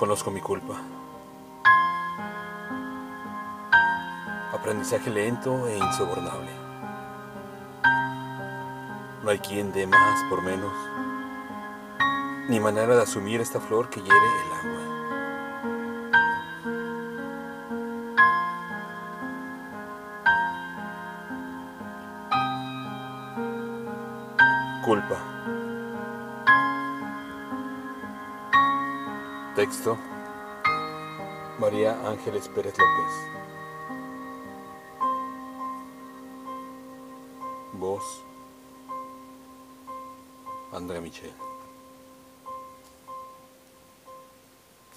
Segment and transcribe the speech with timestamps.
[0.00, 0.80] Conozco mi culpa.
[4.50, 6.50] Aprendizaje lento e insobornable.
[9.22, 10.72] No hay quien dé más por menos,
[12.48, 14.80] ni manera de asumir esta flor que hiere el agua.
[24.82, 25.59] Culpa.
[29.56, 29.98] Texto.
[31.58, 33.14] María Ángeles Pérez López.
[37.72, 38.22] Voz.
[40.72, 41.49] Andrea Michel.